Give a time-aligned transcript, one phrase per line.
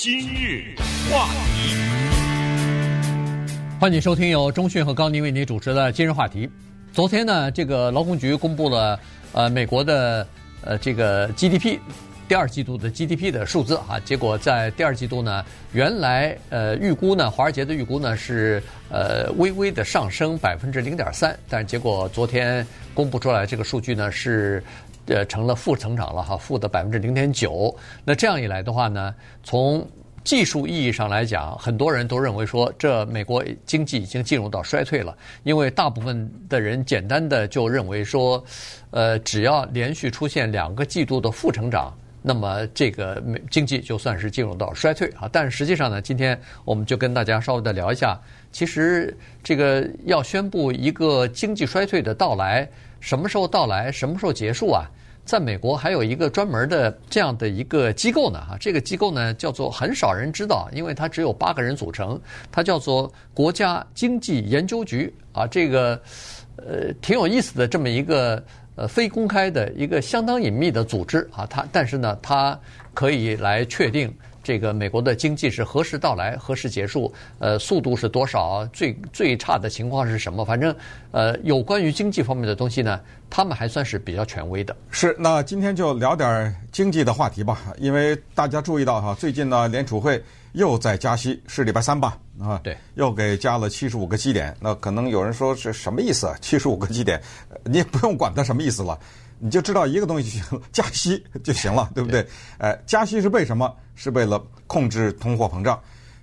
[0.00, 0.76] 今日
[1.10, 1.74] 话题，
[3.80, 6.48] 欢迎收听由中讯和高宁为您主持的今日话题。
[6.92, 8.96] 昨天呢，这个劳工局公布了
[9.32, 10.24] 呃美国的
[10.62, 11.80] 呃这个 GDP
[12.28, 24.62] 第二季度的 GDP 的数字啊，结果在第二季度呢，原来呃预估呢，华尔街的预估呢是呃微微的上升百分之零点三，但结果昨天公布出来这个数据呢是。
[25.08, 27.74] 呃，成了负成长了哈，负的百分之零点九。
[28.04, 29.86] 那这样一来的话呢，从
[30.24, 35.16] 技术意义上来讲，很多人都认为说，这美国经济已经进入到衰退了。
[35.42, 38.44] 因为大部分的人简单的就认为说，
[38.90, 45.26] 呃，只要连续出现两个季度的负成长，那么这个美经济就算是进入到衰退啊。
[45.32, 48.20] 但实际上呢，今天我们就跟大家稍微的聊一下，
[48.52, 52.68] 其实这个要宣布一个经济衰退的到来，
[53.00, 54.84] 什么时候到来，什么时候结束啊？
[55.24, 62.18] 在美国还有一个专门的这样的一个机构呢，哈，这个机构呢叫做很少人知道，因为它只有八个人组成，
[62.50, 66.00] 它叫做国家经济研究局啊，这个
[66.56, 68.42] 呃挺有意思的这么一个
[68.74, 72.58] 呃非公开的一个相当隐秘的组织啊，它但是呢，它
[72.94, 74.10] 可以来确定。
[74.48, 77.12] 这个美国的经济是何时到来，何时结束？
[77.38, 78.64] 呃，速度是多少？
[78.72, 80.42] 最最差的情况是什么？
[80.42, 80.74] 反正，
[81.10, 84.74] 呃，有关于经济方面的东西呢，他们还算是比较权威的。
[84.90, 87.60] 是，那今天就聊点经济的话题吧。
[87.76, 90.18] 因为大家注意到哈，最近呢，联储会
[90.52, 92.16] 又在加息，是礼拜三吧？
[92.40, 94.56] 啊，对，又给加了七十五个基点。
[94.60, 96.34] 那可能有人说是什么意思啊？
[96.40, 97.20] 七十五个基点，
[97.66, 98.98] 你也不用管它什么意思了。
[99.38, 102.26] 你就知道一个东西就行， 加息就行了，对不对？
[102.58, 103.72] 呃，加息是为什么？
[103.94, 105.80] 是为了控制通货膨胀，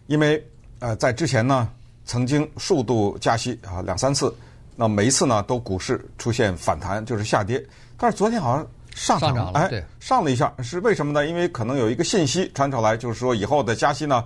[0.07, 0.41] 因为
[0.79, 1.69] 呃，在之前呢，
[2.05, 4.33] 曾经数度加息啊两三次，
[4.75, 7.61] 那每一次呢都股市出现反弹，就是下跌。
[7.97, 11.25] 但是昨天好像上涨，上涨了，哎，上了一下，是为什么呢？
[11.27, 14.23] 因为可能有一个信息传出来，就是说以后的加息呢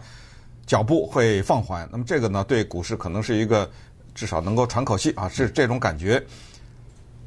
[0.67, 1.87] 脚步会放缓。
[1.91, 3.69] 那么这个呢，对股市可能是一个
[4.13, 6.23] 至少能够喘口气啊，是这种感觉。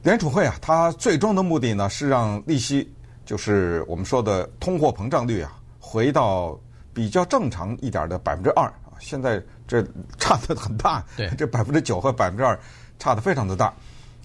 [0.03, 2.93] 联储会啊，它最终的目的呢是让利息，
[3.25, 6.59] 就是我们说的通货膨胀率啊，回到
[6.93, 8.99] 比较正常一点的百分之二啊。
[8.99, 9.81] 现在这
[10.19, 12.59] 差的很大，对，这百分之九和百分之二
[12.99, 13.73] 差的非常的大，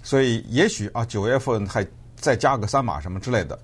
[0.02, 1.85] 所以也许啊，九月份还
[2.16, 3.57] 再加个三码什么之类的。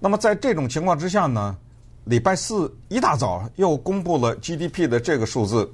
[0.00, 1.56] 那么在这种情况之下呢，
[2.02, 5.70] 礼拜四一大早又公布了 GDP 的这个数字，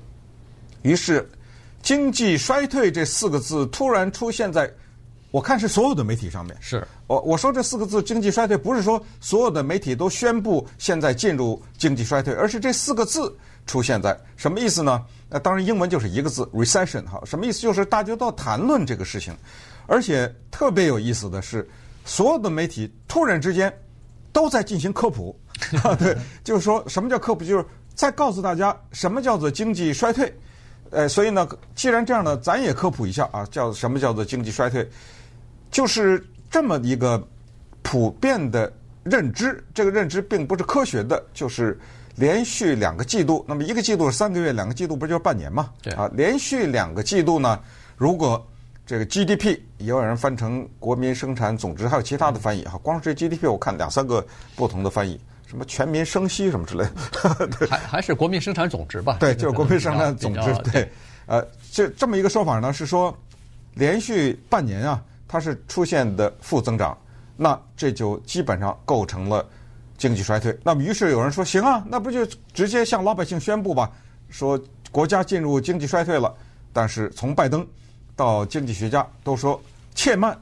[0.82, 1.26] 于是
[1.80, 4.70] 经济衰退这四个字突然出现在。
[5.30, 15.04] 我看是所有的媒体上面，是我我说这四个字“经济衰退”，不是说所有的媒体都宣布现在进入经济衰退，而是这四个字出现在什么意思呢？
[15.28, 17.60] 那当然英文就是一个字 “recession” 哈，什么意思？
[17.60, 19.36] 就是大家都要谈论这个事情，
[19.86, 21.68] 而且特别有意思的是，
[22.06, 23.70] 所有的媒体突然之间
[24.32, 25.38] 都在进行科普，
[25.98, 27.44] 对，就是说什么叫科普？
[27.44, 27.64] 就是
[27.94, 30.32] 在告诉大家什么叫做经济衰退。
[30.90, 34.88] 呃，所以呢，既然这样呢，咱也科普一下啊，叫什么叫做经济衰退？
[35.70, 37.22] 就是这么一个
[37.82, 38.72] 普遍的
[39.04, 41.78] 认知，这个认知并不是科学的，就是
[42.16, 45.70] 连续两个季度，那么一个季度是三个月，两个季度不就是半年吗？
[45.82, 47.58] 对啊，连续两个季度呢，
[47.96, 48.44] 如果
[48.84, 54.26] 这个 GDP 也有人翻成国民生产总值，还有其他的翻译哈，光是这 GDP 我看两三个
[54.56, 56.84] 不同的翻译，什么全民生息什么之类
[57.46, 59.16] 的，还还是国民生产总值吧？
[59.20, 60.52] 对，就是国民生产总值。
[60.64, 60.90] 对，对
[61.26, 63.16] 呃，这这么一个说法呢，是说
[63.74, 65.02] 连续半年啊。
[65.28, 66.96] 它是出现的负增长，
[67.36, 69.46] 那这就基本上构成了
[69.98, 70.58] 经济衰退。
[70.64, 72.24] 那么于是有人说：“行啊，那不就
[72.54, 73.90] 直接向老百姓宣布吧，
[74.30, 74.58] 说
[74.90, 76.34] 国家进入经济衰退了。”
[76.72, 77.66] 但是从拜登
[78.16, 79.60] 到经济学家都说
[79.94, 80.36] ：“且慢，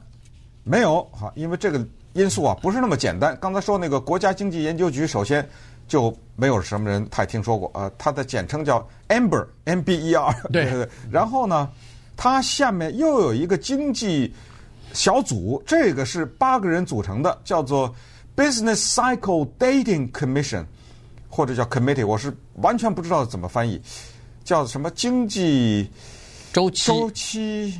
[0.63, 5.47] 没有哈，因为这个因素啊不是那么简单。”刚才说那个国家经济研究局，首先
[5.85, 10.49] 就没有什么人太听说过啊，它的简称叫 AMBER，M-B-E-R。
[10.51, 10.89] 对对对。
[11.11, 11.69] 然后呢，
[12.15, 14.33] 它下面又有一个经济。
[14.97, 17.93] 小组这个是八个人组成的，叫做
[18.35, 20.65] Business Cycle Dating Commission，
[21.29, 23.79] 或者叫 Committee，我是完全不知道怎么翻译，
[24.43, 25.87] 叫什么经济
[26.51, 27.79] 周期周期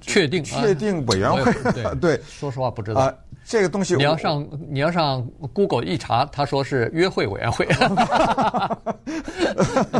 [0.00, 1.52] 确定确定委员会。
[1.72, 3.02] 对， 对，说实话不知道。
[3.02, 3.14] 啊，
[3.44, 7.64] 这个东西你要上你要上 Google 一查，他说是约会委员会。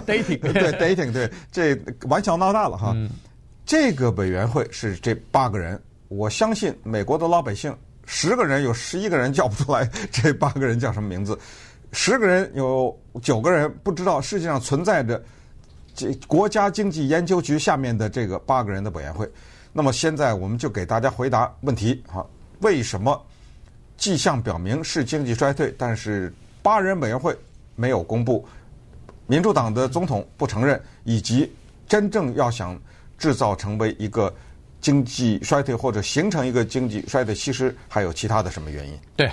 [0.04, 2.90] Dating 对 Dating 对，这玩笑闹大了哈。
[2.96, 3.08] 嗯，
[3.64, 5.80] 这个委员会是这八个人。
[6.10, 7.72] 我相信美国的老百姓，
[8.04, 11.38] 十个人有十一个人叫不出来这八个人叫什么名字，
[11.92, 15.22] 十个人有九个人不知道世界上存在着
[15.94, 19.30] 这国家经济研究局下面的这个八个人的委员会。
[19.72, 22.26] 那么现在我们就给大家回答问题啊：
[22.60, 23.24] 为什么
[23.96, 27.38] 迹象表明是经济衰退，但是八人委员会
[27.76, 28.44] 没有公布
[29.28, 31.52] 民主党的总统不承认，以及
[31.86, 32.76] 真正要想
[33.16, 34.34] 制造成为一个
[34.80, 38.98] 经济衰退或者形成一个经济衰退，其实还有其他的什么原因？
[39.16, 39.30] 对。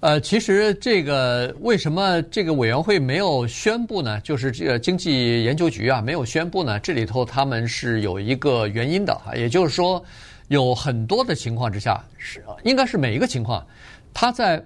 [0.00, 4.20] 呃，其实这个为什么这个委员会没有宣布呢？
[4.20, 6.78] 就是这个经济研究局啊没有宣布呢？
[6.80, 10.04] 这里头他们是有一个原因的哈，也就是说，
[10.48, 13.66] 有很多的情况之下是应该是每一个情况，
[14.12, 14.62] 他在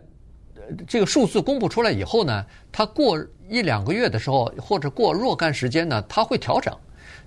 [0.87, 3.17] 这个数字公布出来以后呢，他过
[3.49, 6.77] 一两个月的时候或者过若干时间呢，他会调整。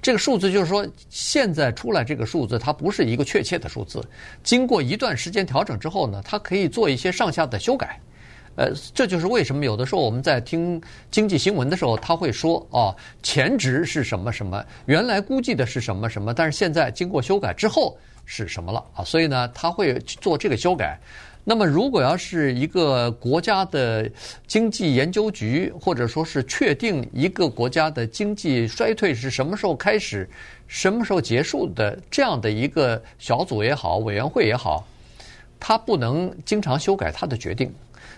[0.04, 4.04] 这个数字就是说，现在出来这个数字，它不是一个确切的数字。
[4.44, 7.98] 经过一段时间调整之后呢，它可以做一些上下的修改。
[8.56, 10.80] 呃，这就是为什么有的时候我们在听
[11.10, 19.04] 经济新闻的时候，他会说哦，前值是什么什么，原来估计的是什么什么，但是现在经过修改之后是什么了啊？
[19.06, 21.00] 所以呢，他会做这个修改。
[21.46, 24.10] 那么，如果要是一个国家的
[24.48, 30.30] 经济研究局，或者说是确定一个国家的经济衰退是什么时候开始、
[30.68, 34.88] 什么时候结束的这样的一个小组也好、委员会也好，
[35.60, 37.74] 他不能经常修改他的决定。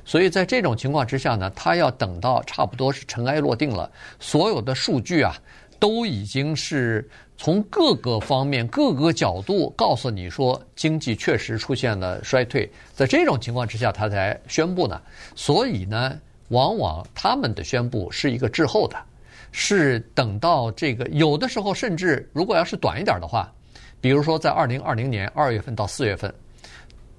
[0.07, 3.89] 所以在这种情况之下呢，他要等到差不多是尘埃落定了，
[4.19, 5.35] 所有的数据啊
[5.79, 7.07] 都已经是。
[7.37, 15.01] 从各个方面、各个角度告诉你说，经济确实出现了衰退，在这种情况之下，他才宣布呢。
[15.35, 16.17] 所以呢，
[16.47, 18.95] 往往他们的宣布是一个滞后的，
[19.51, 23.51] 是等到这个有的时候，甚至如果要是短一点的话，
[23.99, 26.33] 比如说在二零二零年二月份到四月份。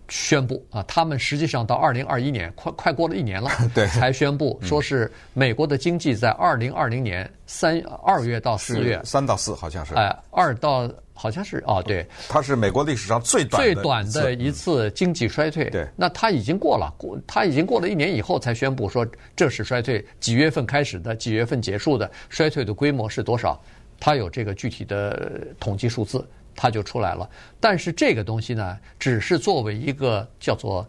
[0.09, 23.61] 宣布啊，他们实际上到二零二一年，快快过了一年了， 对，才宣布说是美国的经济在二零二零年三二月到四月，三到四好像是，哎，二到好像是哦，对，它是美国历史上最短最短的一次经济衰退，对，那他已经过了，过他已经过了一年以后才宣布说这是衰退，几月份开始的，几月份结束的，衰退的规模是多少，
[23.99, 26.25] 他有这个具体的统计数字。
[26.57, 27.29] 它就出来了，
[27.61, 30.89] 但是这个东西呢，只是作为一个叫做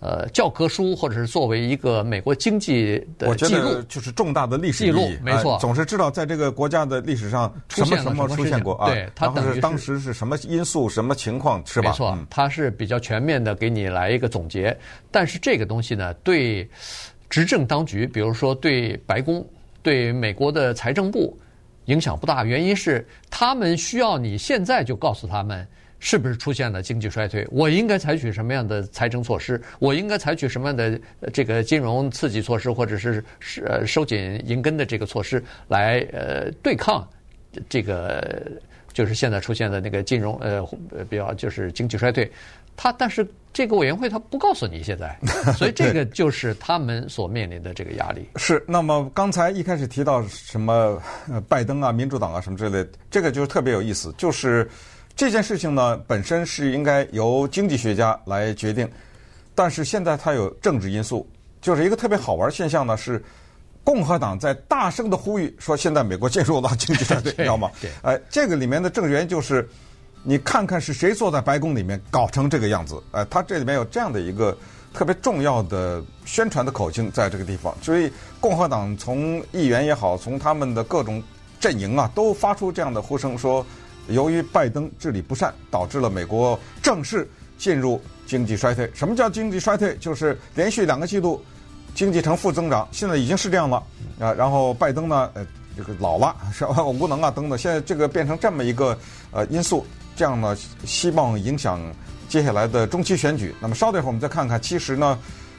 [0.00, 11.90] 呃教科书，或者是作为一个美国经济的记录，就是重大的历史记录，没错，总是知道在这个国家的历史上什么什么出现过啊，对，它等于是当时是什么因素、什么情况，是吧？
[11.90, 14.76] 没错，它是比较全面的给你来一个总结。
[15.10, 16.68] 但是这个东西呢，对
[17.30, 19.46] 执政当局，比如说对白宫、
[19.80, 21.38] 对美国的财政部。
[21.86, 25.66] 影响不大，原因是他们需要你现在就告诉他们
[25.98, 31.00] 是不是出现了经济衰退，我应该采取什么样的财政措施，我应该采取什么样的
[31.32, 37.08] 这个金融刺激措施，或者是是收紧银根的这个措施来呃对抗
[37.68, 38.50] 这个
[38.92, 40.66] 就是现在出现的那个金融呃
[41.08, 42.30] 比较就是经济衰退。
[42.76, 45.16] 他但是这个委员会他不告诉你现在，
[45.56, 48.28] 所以这个就是他们所面临的这个压力。
[48.34, 48.62] 是。
[48.66, 51.00] 那么刚才一开始提到什么
[51.48, 54.12] 拜登啊、民主党啊什么之类的，这个就是特别有意思。
[54.18, 54.68] 就是
[55.14, 58.90] 这件事情呢，本身是应该由经济学家来决定，
[59.54, 61.24] 但是现在它有政治因素，
[61.62, 63.22] 就是一个特别好玩现象呢，是
[63.84, 67.70] 共和党在大声的呼吁说，现在美国进入到经济衰退， 你知道吗？
[67.80, 67.88] 对。
[68.02, 69.68] 哎，这个里面的政治原因就是。
[70.26, 73.00] 你看看是谁坐在白宫里面搞成这个样子？
[73.12, 74.56] 呃，他这里面有这样的一个
[74.94, 78.10] 特别重要的宣传的口径在这个地方，所以
[78.40, 81.22] 共和党从议员也好，从他们的各种
[81.60, 83.64] 阵营啊，都发出这样的呼声，说
[84.08, 88.90] 由于拜登治理不善，导致了美国正式进入经济衰退。
[88.94, 89.94] 什么叫经济衰退？
[89.98, 91.44] 就是连续两个季度
[91.94, 93.76] 经济呈负增长，现在已经是这样了
[94.18, 94.32] 啊。
[94.32, 95.46] 然后拜登呢，呃，
[95.76, 96.82] 这个老了是吧？
[96.82, 98.98] 无能啊等等，现在这个变成这么一个
[99.30, 99.84] 呃因素。
[100.16, 101.80] 这样呢，希望影响
[102.28, 103.54] 接下来的中期选举。
[103.60, 105.18] 那么稍等一会儿，我们再看看，其实呢，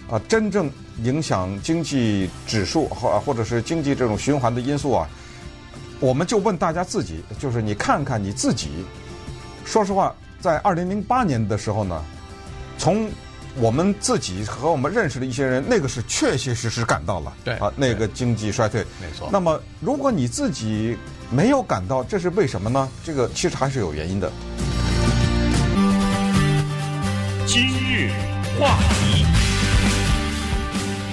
[0.09, 0.69] 啊，真正
[1.03, 5.07] 影响经济指数或或者是经济这种循环的因素啊，
[5.99, 8.69] 我们就问大家自己，就是你看看你自己。
[9.65, 12.03] 说实话，在二零零八年的时候呢，
[12.77, 13.09] 从
[13.57, 19.29] 我们自己和我们认识的一些人，那个是确确实实感到了，对啊，那个经济衰退，没错。
[19.31, 20.97] 那么如果你自己
[21.35, 22.87] 没有感到，这是为什么呢？
[23.03, 24.31] 这个其实还是有原因的。
[27.45, 28.09] 今日
[28.57, 29.25] 话题，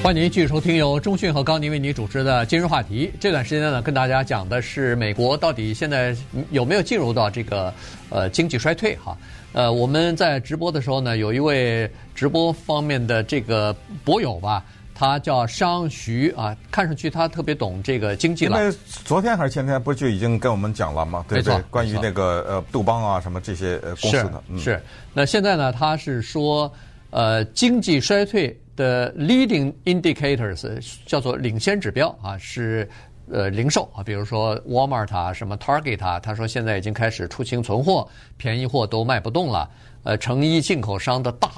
[0.00, 3.10] 欢迎您继续收听由中讯和高宁为您主持的《今日话题》。
[3.18, 6.16] 这段时间呢，跟大家讲的是美国到底现在
[6.52, 7.74] 有没有进入到这个
[8.08, 9.18] 呃经济衰退哈。
[9.52, 13.74] 呃，我们在直播的时候呢，有一位直播方面的这个
[14.04, 14.64] 博友吧，
[15.02, 18.56] 他叫商徐啊，看上去他特别懂这个经济了。
[18.56, 21.24] 因为昨天还是前天，不就已经跟我们讲了吗？
[21.28, 24.42] 对对，关于那个呃杜邦啊什么这些呃公司的。
[24.50, 24.82] 是是。
[25.12, 26.72] 那现在呢，他是说，
[27.10, 32.88] 呃，经济衰退的 leading indicators 叫做领先指标啊，是
[33.28, 39.68] 呃零售啊，比如说 Walmart 啊，什么 Target 啊，他说现在已经开始出清存货，便宜货都卖不动了。
[40.04, 41.50] 呃，成衣进口商的大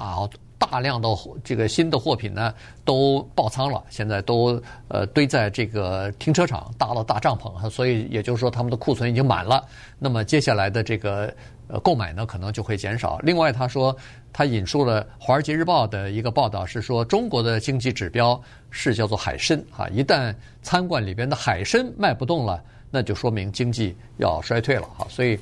[0.57, 1.09] 大量的
[1.43, 9.63] 这个新的货品呢，都爆仓了，现在都呃堆在这个停车场，搭了大帐篷，所以也就是说他们的库存已经满了。
[9.99, 11.31] 那么接下来的这个
[11.67, 13.19] 呃购买呢，可能就会减少。
[13.19, 13.95] 另外，他说
[14.31, 20.33] 他引述了《华尔街日报》的一个报道，是说中国的经济指标是叫做海参啊，一旦
[20.63, 25.05] 餐馆里边的海参卖不动了，那就说明经济要衰退了哈。
[25.09, 25.37] 所以，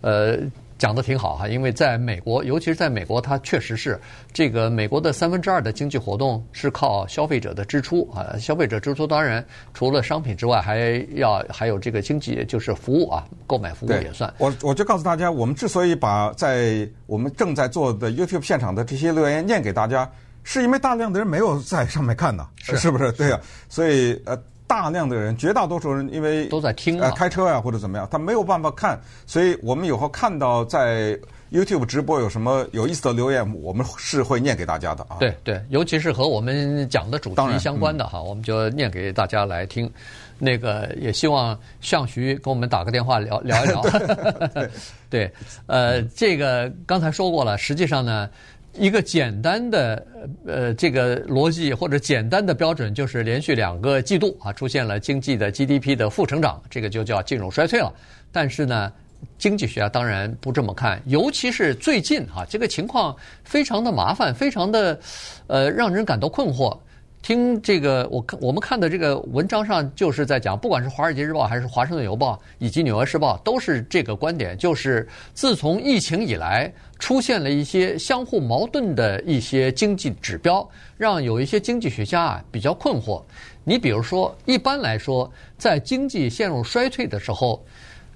[0.00, 0.38] 呃。
[0.84, 3.98] 讲的挺好哈，因为在美国，尤其是在美国，它确实是
[4.34, 8.36] 这个美国的三分之二的经济活动是靠消费者的支出啊。
[8.38, 14.30] 消费者支出当然除了商品之外，还要还有这个经济就是服务啊，购买服务也算。
[14.36, 20.06] 我我就告诉大家，我们之所以把在我们正在做的 YouTube 现场的这些留言念给大家，
[20.42, 23.10] 是因为大量的人没有在上面看呢，是是不是？
[23.12, 24.38] 对呀、啊，所以呃。
[24.66, 31.18] 大量的人，绝大多数人，因为都在听啊、呃，开车呀、啊、或者怎么样，他没有办法看，所以我们以后看到在
[31.52, 35.16] YouTube 直播有什么有意思的留言，我们是会念给大家的啊。
[35.20, 39.90] 对对，尤其是和我们讲的主题相关的哈，嗯、我们就念给大家来听。
[40.36, 43.80] 那个也希望向徐给我们打个电话聊聊一聊。
[44.52, 44.70] 对，
[45.08, 45.32] 对，
[45.66, 48.28] 呃，这个刚才说过了，实际上呢。
[48.76, 50.06] 一个简单的
[50.46, 57.92] 呃这个逻辑或者简单的标准就是连续两个季度啊出现了经济的 GDP 的负成长，这个就叫进入衰退了。
[58.32, 58.92] 但是呢，
[59.38, 63.14] 经济学家当然不这么看，尤其是最近啊这个情况
[63.44, 64.98] 非常的麻烦，非常的
[65.46, 66.76] 呃让人感到困惑。
[67.22, 76.70] 听这个，我看我们看的这个文章上就是在讲，不管是《华尔街日报》还是《华盛顿邮报》以及《纽约时报》，都是这个观点，就是自从疫情以来，
[77.04, 83.22] 出现了一些相互矛盾的一些经济指标，让有一些经济学家啊比较困惑。
[83.62, 87.62] 你比如说，一般来说，在经济陷入衰退的时候，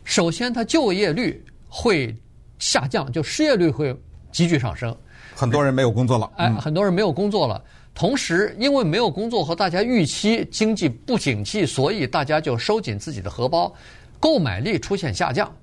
[0.05, 2.17] 首先它就业率会
[2.59, 3.95] 下降，就失业率会
[4.33, 4.97] 急剧上升，
[5.35, 7.63] 很多人没有工作了，哎，很多人没有工作了。
[7.95, 13.71] 同时，因为没有工作和大家预期经济不景气，所以大家就收紧自己的荷包，
[14.19, 15.55] 购买力出现下降。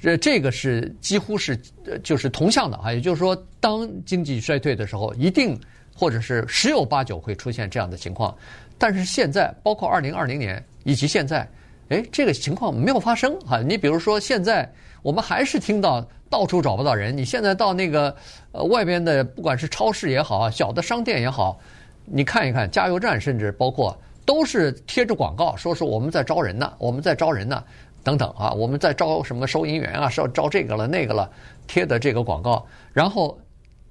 [0.00, 1.58] 这这个是几乎是
[2.02, 5.58] 就是同向的啊，也就是说，当经济衰退的时候，一定
[5.94, 8.36] 或者是十有八九会出现这样的情况。
[8.78, 11.48] 但是现在，包括二零二零年以及现在，
[11.88, 13.60] 哎，这个情况没有发生啊。
[13.60, 14.70] 你比如说，现在
[15.02, 16.06] 我们还是听到。
[16.30, 17.16] 到处找不到人。
[17.16, 18.14] 你现在到那个
[18.52, 21.58] 呃外边的，不管是超市也好，小的商店也好，
[22.04, 27.64] 你看一看，加油站甚至包括都是贴着广告，说是我们在招人呢，我们在招人呢，
[28.02, 31.30] 等等啊，我们在招什么收银员啊，招招这个了那个了，
[31.66, 32.66] 贴的这个广告。
[32.92, 33.38] 然后，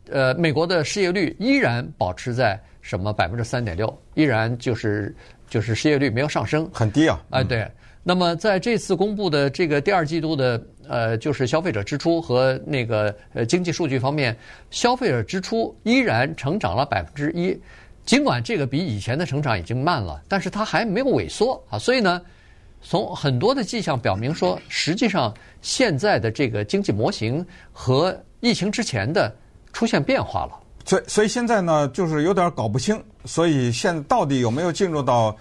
[0.10, 5.16] 呃，美国的失业率依然保持在什么百分之三点六，依然就是
[5.50, 7.22] 就是失业率没有上升，很低啊。
[7.30, 7.70] 哎，对。
[8.04, 14.34] 那么在这次公布的这个第二季度的呃，就是消费者支出和那个呃经济数据方面，
[14.72, 17.60] 消费者支出依然成长了百分之一，
[18.06, 21.78] 尽管这个比以前的成长已经慢了，但是它还没有萎缩啊。
[21.78, 22.22] 所以呢，
[22.89, 29.36] 从很多的迹象表明说，实际上现在的这个经济模型和疫情之前的
[29.74, 30.58] 出现变化了。
[30.86, 35.36] 所以，所以现在呢，就是有点搞不清，所以现到底有没有进入到？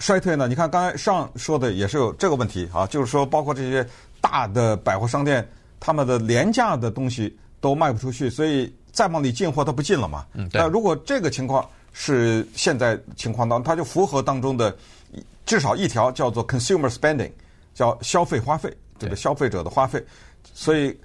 [0.00, 0.46] 衰退呢？
[0.46, 3.84] 你看刚才上说的也是有这个问题啊，就是说包括这些
[4.20, 5.44] 大的百货商店，
[5.80, 10.24] 他们的廉价的东西都卖不出去，所以再往里进货它不进了嘛。
[10.34, 10.62] 嗯，对。
[10.62, 14.74] 那如果这个情况是现在情况当中，它就符合当中的
[15.46, 17.30] 至少一条叫做 consumer spending，
[17.74, 20.04] 叫消费花费，这个消费者的花费。
[20.54, 20.98] 所以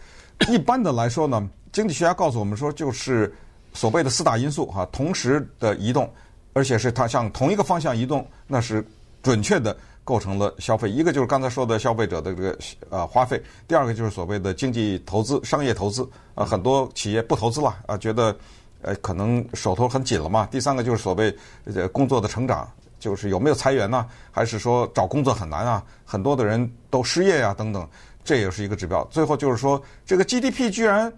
[0.48, 3.34] 一般的来说呢，经济学家告诉我们说，就是
[3.74, 6.10] 所谓的四大因素哈，同时的移动。
[6.56, 8.86] 而且是它向同一个方向移动，那是
[9.24, 10.88] 准确的构成了消费。
[10.88, 12.56] 一个就是刚才说的消费者的这个
[12.92, 16.08] 呃花费，第二个就是所谓的经济投资、商业投资。
[16.36, 18.38] 啊，很多企业不投资了啊，觉得
[18.84, 20.46] 呃可能手头很紧了嘛。
[20.52, 22.72] 第三个就是所谓呃工作的成长，
[23.04, 24.06] 就是有没有裁员呢？
[24.32, 25.84] 还是说找工作很难啊？
[26.06, 27.86] 很多的人都失业呀，等等，
[28.24, 29.04] 这也是一个指标。
[29.12, 31.12] 最后就是说，这个 GDP 居然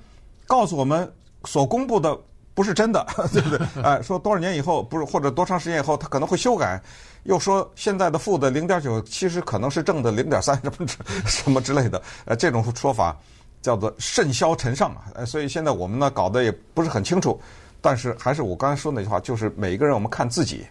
[0.48, 1.13] 告诉我们
[1.44, 2.18] 所公布的。
[2.56, 3.68] 不是真的， 对不对？
[3.84, 6.82] 哎，说多少年以后，不是或者多长时间以后，他可能会修改，
[7.24, 12.01] 又说现在的负的零点九，其实可能是正的零点三什么之 什么之类的。
[12.24, 13.13] 呃，这种说法
[13.62, 15.25] 叫做甚嚣尘上啊。
[15.25, 17.38] 所以现在我们呢搞得也不是很清楚，
[17.82, 20.65] 但是还是我刚才说那句话，就是每一个人我们看自己，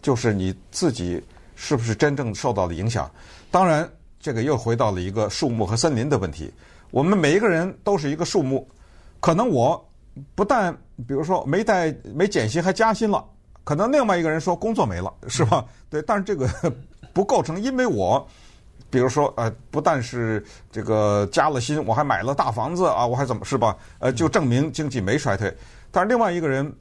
[0.00, 1.22] 就是你自己
[1.54, 3.10] 是不是真正受到了影响。
[3.50, 3.88] 当然，
[4.20, 6.52] 这个又回到了一个树木和森林的问题。
[6.90, 8.66] 我们每一个人都是一个树木，
[9.20, 9.84] 可能我。
[10.34, 10.76] 不但
[11.06, 13.24] 比如说没带没减薪还加薪了，
[13.62, 15.64] 可能另外一个人说工作没了，是吧？
[15.88, 16.48] 对，但是这个
[17.14, 18.26] 不构成因为我。
[18.90, 23.76] 比如说，呃，不但是这个加了薪，我还买了大房子啊，我还怎么是吧？
[23.98, 25.54] 呃，就证明经济没衰退。
[25.90, 26.72] 但是另外一个人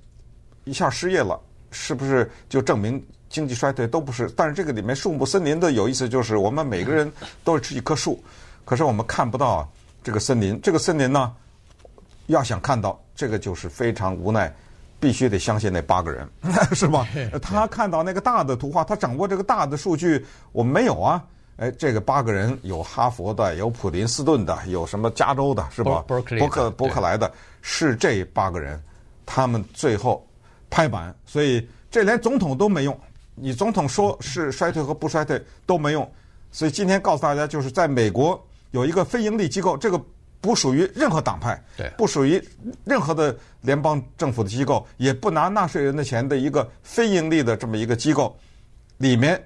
[0.63, 1.37] 一下失业了，
[1.71, 3.87] 是不是就证明经济衰退？
[3.87, 4.29] 都不是。
[4.35, 7.11] 但是这个里面树木森林的有意思就是，我们每个人
[7.43, 8.23] 都是一棵树，
[8.65, 9.69] 可是我们看不到
[10.03, 10.59] 这个森林。
[10.61, 11.33] 这个森林呢，
[12.27, 14.53] 要想看到，这个就是非常无奈，
[14.99, 16.27] 必须得相信那八个人，
[16.73, 17.07] 是吧？
[17.41, 21.23] 他看到那个大的图画，他掌握这个大的数据，我们没有啊。
[21.57, 26.05] 哎，这个八个人有哈佛的，有普林斯顿的，有什么加州的，是吧？
[26.07, 27.31] 伯克伯克莱的，
[27.63, 28.79] 是这八个人，
[29.25, 30.23] 他们最后
[30.69, 32.99] 拍板，所以这连总统都没用。
[33.35, 36.09] 你总统说是衰退和不衰退都没用。
[36.51, 40.01] 所以今天告诉大家，就是在美国有一个非盈利机构，这个
[40.41, 42.41] 不属于任何党派，对，不属于
[42.83, 48.35] 任何的联邦政府的机构，也不拿纳税人的钱的一个非盈利的这么一个机构，
[48.97, 49.41] 里面。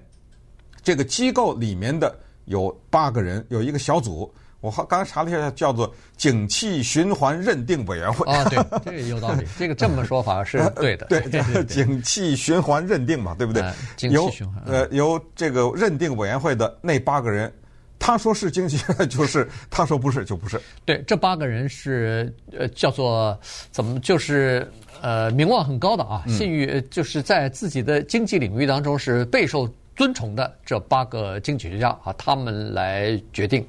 [0.84, 4.34] 这个机构里面的有八个人，有一个小组。
[4.62, 8.24] 我刚刚查了一下，叫做“景气循环认定委员会”。
[8.32, 9.44] 啊，对，这个有道理。
[9.58, 11.08] 这个这么说法是对的。
[11.08, 13.64] 对，景气循环认定嘛，对不对？
[13.98, 14.62] 景气循环。
[14.68, 17.52] 呃，由这个认定委员会的那八个人，
[17.98, 18.78] 他说是经济，
[19.10, 20.62] 就是他说不是就不是。
[20.86, 23.36] 对，这八个人是呃叫做
[23.72, 29.68] 怎么就是呃名望很高的啊，信誉就是在自己的经济领域当中是备受。
[29.94, 33.64] 尊崇的这八个经济学家啊，他们来决定。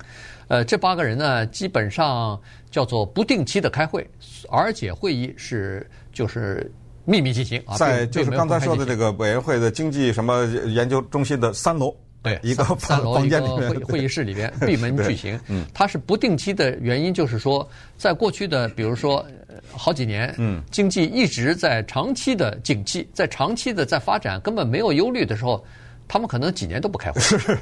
[0.52, 2.38] 呃，这八个人呢，基本上
[2.70, 4.06] 叫做不定期的开会，
[4.50, 6.70] 而且会议是就是
[7.06, 7.78] 秘密进行啊。
[7.78, 15.40] 在就是刚才说的这个委员会的经济什么研究中心的三楼，对，一个三楼一个会会议室里边 闭门举行。
[15.48, 17.66] 嗯，它是不定期的原因就是说，
[17.96, 19.24] 在过去的比如说
[19.70, 25.64] 好几年，嗯，经济一直在长期的景气，在长期的在发展，根本没有忧虑的时候。
[26.12, 27.20] 他们可能几年都不开会，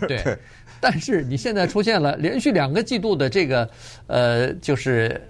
[0.08, 0.36] 对。
[0.80, 3.70] 但是你现在出现了连续两个季度的这个
[4.08, 5.24] 呃，就是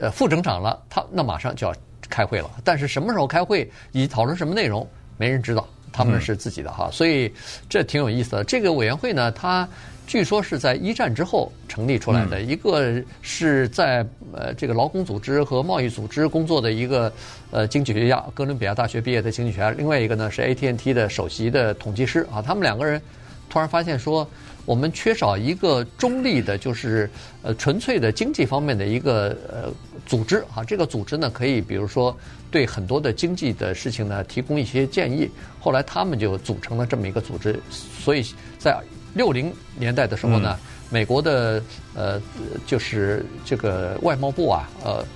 [0.00, 1.72] 呃负增长了，他那马上就要
[2.10, 2.50] 开会了。
[2.64, 4.84] 但是什么时候开会以及讨论什么内容，
[5.16, 6.90] 没人知道，他们是自己的哈。
[6.92, 7.32] 所以
[7.68, 8.44] 这挺有意思的。
[8.44, 9.66] 这个委员会呢，它。
[10.06, 17.10] 据说是在一战之后成立出来的，一个是在呃这个劳工组织和贸易组织工作的一个
[17.50, 23.00] 呃经济学家，哥伦比亚大学毕业的经济学家，另外一个呢是 AT&T 的首席的统计师啊，他们两个人
[23.48, 24.28] 突然发现说，
[24.64, 27.10] 我们缺少一个中立的，就是
[27.42, 29.72] 呃纯粹的经济方面的一个呃
[30.06, 30.44] 组织。
[30.54, 32.16] 啊，这个组织呢可以比如说
[32.50, 35.28] 对很多的经济的事情呢提供一些建议，
[35.60, 38.24] 后来他们就组成了这么一个组织，所以
[38.58, 38.78] 在。
[39.16, 41.62] 六零年代的时候呢，嗯、美国的
[41.94, 42.20] 呃
[42.66, 45.06] 就是这个外贸部啊，呃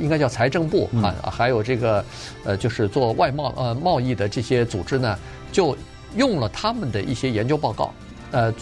[0.00, 2.04] 应该叫财政部啊，嗯、还有这个
[2.44, 5.16] 呃就是做外贸呃贸易的这些组织呢，
[5.52, 5.76] 就
[6.16, 7.94] 用了他们的一些研究报告，
[8.32, 8.52] 呃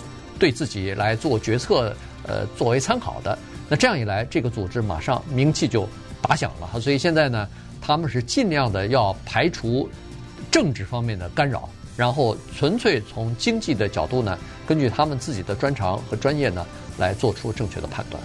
[0.43, 1.95] 对自己来做决策
[2.27, 3.39] 呃作为参考的。
[3.69, 5.89] 那这样一来，这个组织马上名气就
[6.21, 6.81] 打响了。
[6.81, 7.49] 所以现在呢，
[7.81, 9.89] 他们是尽量的要排除
[10.51, 11.69] 政治方面的干扰。
[11.97, 16.67] 然后纯粹从经济的角度呢，根据他们自己的专长和专业呢，
[16.99, 18.21] 来做出正确的判断。